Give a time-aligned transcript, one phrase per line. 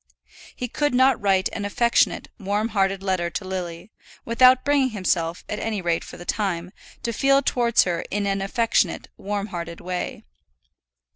[0.55, 3.91] He could not write an affectionate, warm hearted letter to Lily,
[4.25, 6.71] without bringing himself, at any rate for the time,
[7.03, 10.23] to feel towards her in an affectionate, warm hearted way.